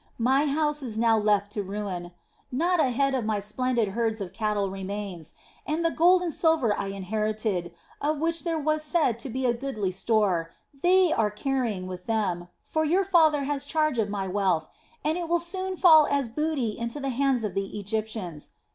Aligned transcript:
My 0.17 0.45
house 0.47 0.81
is 0.81 0.97
now 0.97 1.15
left 1.19 1.51
to 1.51 1.61
ruin, 1.61 2.11
not 2.51 2.79
a 2.79 2.89
head 2.89 3.13
of 3.13 3.23
my 3.23 3.39
splendid 3.39 3.89
herds 3.89 4.19
of 4.19 4.33
cattle 4.33 4.71
remains, 4.71 5.35
and 5.63 5.85
the 5.85 5.91
gold 5.91 6.23
and 6.23 6.33
silver 6.33 6.75
I 6.75 6.87
inherited, 6.87 7.71
of 8.01 8.17
which 8.17 8.43
there 8.43 8.57
was 8.57 8.81
said 8.83 9.19
to 9.19 9.29
be 9.29 9.45
a 9.45 9.53
goodly 9.53 9.91
store, 9.91 10.49
they 10.81 11.13
are 11.13 11.29
carrying 11.29 11.85
with 11.85 12.07
them, 12.07 12.47
for 12.63 12.83
your 12.83 13.03
father 13.03 13.43
has 13.43 13.63
charge 13.63 13.99
of 13.99 14.09
my 14.09 14.27
wealth, 14.27 14.69
and 15.05 15.19
it 15.19 15.29
will 15.29 15.37
soon 15.39 15.75
fall 15.77 16.07
as 16.07 16.29
booty 16.29 16.75
into 16.79 16.99
the 16.99 17.09
hands 17.09 17.43
of 17.43 17.53
the 17.53 17.77
Egyptians. 17.79 18.49